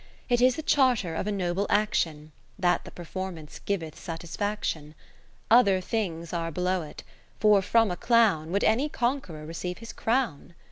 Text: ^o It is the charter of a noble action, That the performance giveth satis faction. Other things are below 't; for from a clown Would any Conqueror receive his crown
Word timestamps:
^o 0.01 0.03
It 0.29 0.41
is 0.41 0.55
the 0.55 0.63
charter 0.63 1.13
of 1.13 1.27
a 1.27 1.31
noble 1.31 1.67
action, 1.69 2.31
That 2.57 2.85
the 2.85 2.89
performance 2.91 3.59
giveth 3.59 3.99
satis 3.99 4.35
faction. 4.35 4.95
Other 5.51 5.79
things 5.79 6.33
are 6.33 6.49
below 6.49 6.91
't; 6.91 7.03
for 7.39 7.61
from 7.61 7.91
a 7.91 7.95
clown 7.97 8.49
Would 8.49 8.63
any 8.63 8.89
Conqueror 8.89 9.45
receive 9.45 9.77
his 9.77 9.93
crown 9.93 10.55